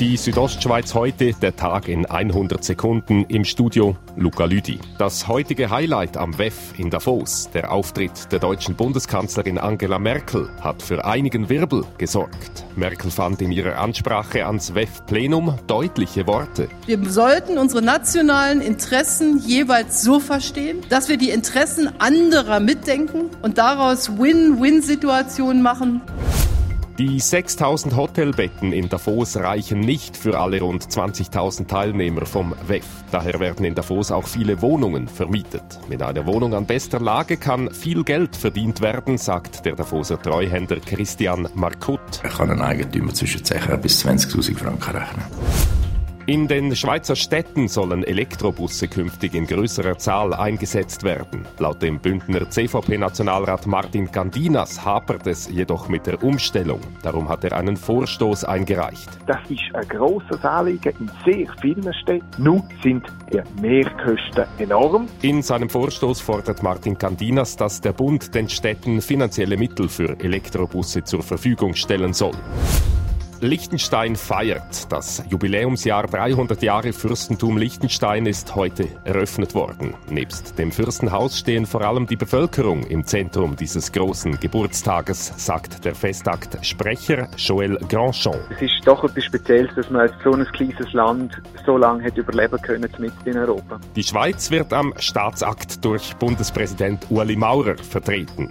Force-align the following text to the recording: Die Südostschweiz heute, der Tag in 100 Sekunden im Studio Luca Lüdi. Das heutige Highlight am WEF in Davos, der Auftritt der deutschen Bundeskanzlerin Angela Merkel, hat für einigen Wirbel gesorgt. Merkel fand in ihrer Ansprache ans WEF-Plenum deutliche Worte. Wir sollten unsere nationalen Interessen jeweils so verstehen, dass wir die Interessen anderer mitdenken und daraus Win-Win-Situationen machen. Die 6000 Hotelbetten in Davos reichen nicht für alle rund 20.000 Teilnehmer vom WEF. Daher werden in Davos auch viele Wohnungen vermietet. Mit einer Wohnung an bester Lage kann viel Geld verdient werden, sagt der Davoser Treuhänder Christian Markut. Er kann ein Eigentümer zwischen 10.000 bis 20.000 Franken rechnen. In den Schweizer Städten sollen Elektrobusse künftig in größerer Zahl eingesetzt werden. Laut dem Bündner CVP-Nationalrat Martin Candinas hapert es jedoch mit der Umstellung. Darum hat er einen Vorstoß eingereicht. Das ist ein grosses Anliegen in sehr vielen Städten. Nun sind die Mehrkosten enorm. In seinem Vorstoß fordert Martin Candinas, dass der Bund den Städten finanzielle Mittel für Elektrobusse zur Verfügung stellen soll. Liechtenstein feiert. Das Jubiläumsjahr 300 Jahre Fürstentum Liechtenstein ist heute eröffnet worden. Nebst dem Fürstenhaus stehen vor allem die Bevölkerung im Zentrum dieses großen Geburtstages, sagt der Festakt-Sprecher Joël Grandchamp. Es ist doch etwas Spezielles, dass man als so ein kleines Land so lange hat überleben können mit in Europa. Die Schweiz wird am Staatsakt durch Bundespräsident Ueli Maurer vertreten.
Die 0.00 0.16
Südostschweiz 0.16 0.94
heute, 0.94 1.34
der 1.34 1.56
Tag 1.56 1.86
in 1.86 2.06
100 2.06 2.64
Sekunden 2.64 3.26
im 3.28 3.44
Studio 3.44 3.98
Luca 4.16 4.46
Lüdi. 4.46 4.80
Das 4.96 5.28
heutige 5.28 5.68
Highlight 5.68 6.16
am 6.16 6.38
WEF 6.38 6.72
in 6.78 6.88
Davos, 6.88 7.50
der 7.52 7.70
Auftritt 7.70 8.32
der 8.32 8.38
deutschen 8.38 8.76
Bundeskanzlerin 8.76 9.58
Angela 9.58 9.98
Merkel, 9.98 10.48
hat 10.62 10.82
für 10.82 11.04
einigen 11.04 11.50
Wirbel 11.50 11.84
gesorgt. 11.98 12.64
Merkel 12.76 13.10
fand 13.10 13.42
in 13.42 13.52
ihrer 13.52 13.78
Ansprache 13.78 14.46
ans 14.46 14.74
WEF-Plenum 14.74 15.58
deutliche 15.66 16.26
Worte. 16.26 16.70
Wir 16.86 17.04
sollten 17.04 17.58
unsere 17.58 17.82
nationalen 17.82 18.62
Interessen 18.62 19.38
jeweils 19.46 20.02
so 20.02 20.18
verstehen, 20.18 20.78
dass 20.88 21.10
wir 21.10 21.18
die 21.18 21.28
Interessen 21.28 21.90
anderer 22.00 22.60
mitdenken 22.60 23.28
und 23.42 23.58
daraus 23.58 24.16
Win-Win-Situationen 24.18 25.60
machen. 25.60 26.00
Die 27.00 27.18
6000 27.18 27.96
Hotelbetten 27.96 28.74
in 28.74 28.90
Davos 28.90 29.34
reichen 29.38 29.80
nicht 29.80 30.18
für 30.18 30.38
alle 30.38 30.60
rund 30.60 30.84
20.000 30.84 31.66
Teilnehmer 31.66 32.26
vom 32.26 32.54
WEF. 32.66 32.84
Daher 33.10 33.40
werden 33.40 33.64
in 33.64 33.74
Davos 33.74 34.10
auch 34.10 34.26
viele 34.26 34.60
Wohnungen 34.60 35.08
vermietet. 35.08 35.62
Mit 35.88 36.02
einer 36.02 36.26
Wohnung 36.26 36.52
an 36.52 36.66
bester 36.66 37.00
Lage 37.00 37.38
kann 37.38 37.72
viel 37.72 38.04
Geld 38.04 38.36
verdient 38.36 38.82
werden, 38.82 39.16
sagt 39.16 39.64
der 39.64 39.76
Davoser 39.76 40.20
Treuhänder 40.20 40.76
Christian 40.76 41.48
Markut. 41.54 42.20
Er 42.22 42.28
kann 42.28 42.50
ein 42.50 42.60
Eigentümer 42.60 43.14
zwischen 43.14 43.40
10.000 43.40 43.76
bis 43.78 44.04
20.000 44.04 44.58
Franken 44.58 44.90
rechnen. 44.90 45.69
In 46.30 46.46
den 46.46 46.76
Schweizer 46.76 47.16
Städten 47.16 47.66
sollen 47.66 48.04
Elektrobusse 48.04 48.86
künftig 48.86 49.34
in 49.34 49.48
größerer 49.48 49.98
Zahl 49.98 50.32
eingesetzt 50.32 51.02
werden. 51.02 51.44
Laut 51.58 51.82
dem 51.82 51.98
Bündner 51.98 52.48
CVP-Nationalrat 52.48 53.66
Martin 53.66 54.08
Candinas 54.12 54.84
hapert 54.84 55.26
es 55.26 55.50
jedoch 55.50 55.88
mit 55.88 56.06
der 56.06 56.22
Umstellung. 56.22 56.78
Darum 57.02 57.28
hat 57.28 57.42
er 57.42 57.56
einen 57.56 57.76
Vorstoß 57.76 58.44
eingereicht. 58.44 59.08
Das 59.26 59.40
ist 59.48 59.74
ein 59.74 59.88
grosses 59.88 60.44
Anliegen 60.44 60.94
in 61.00 61.10
sehr 61.24 61.52
vielen 61.60 61.92
Städten. 61.94 62.24
Nun 62.38 62.62
sind 62.80 63.04
die 63.32 63.42
Mehrkosten 63.60 64.44
enorm. 64.58 65.08
In 65.22 65.42
seinem 65.42 65.68
Vorstoß 65.68 66.20
fordert 66.20 66.62
Martin 66.62 66.96
Candinas, 66.96 67.56
dass 67.56 67.80
der 67.80 67.92
Bund 67.92 68.36
den 68.36 68.48
Städten 68.48 69.02
finanzielle 69.02 69.56
Mittel 69.56 69.88
für 69.88 70.16
Elektrobusse 70.20 71.02
zur 71.02 71.24
Verfügung 71.24 71.74
stellen 71.74 72.12
soll. 72.12 72.36
Liechtenstein 73.42 74.16
feiert. 74.16 74.92
Das 74.92 75.22
Jubiläumsjahr 75.28 76.06
300 76.06 76.62
Jahre 76.62 76.92
Fürstentum 76.92 77.56
Liechtenstein 77.56 78.26
ist 78.26 78.54
heute 78.54 78.88
eröffnet 79.04 79.54
worden. 79.54 79.94
Nebst 80.10 80.58
dem 80.58 80.70
Fürstenhaus 80.70 81.38
stehen 81.38 81.64
vor 81.64 81.80
allem 81.80 82.06
die 82.06 82.16
Bevölkerung 82.16 82.82
im 82.84 83.04
Zentrum 83.06 83.56
dieses 83.56 83.92
großen 83.92 84.38
Geburtstages, 84.40 85.32
sagt 85.36 85.84
der 85.84 85.94
Festakt-Sprecher 85.94 87.28
Joël 87.36 87.78
Grandchamp. 87.88 88.38
Es 88.50 88.62
ist 88.62 88.86
doch 88.86 89.04
etwas 89.04 89.24
Spezielles, 89.24 89.74
dass 89.74 89.88
man 89.88 90.02
als 90.02 90.12
so 90.22 90.32
ein 90.32 90.44
kleines 90.52 90.92
Land 90.92 91.40
so 91.64 91.78
lange 91.78 92.04
hat 92.04 92.18
überleben 92.18 92.60
können 92.60 92.90
mit 92.98 93.12
in 93.24 93.38
Europa. 93.38 93.80
Die 93.96 94.04
Schweiz 94.04 94.50
wird 94.50 94.72
am 94.72 94.92
Staatsakt 94.98 95.82
durch 95.84 96.14
Bundespräsident 96.16 97.06
Ueli 97.10 97.36
Maurer 97.36 97.76
vertreten. 97.78 98.50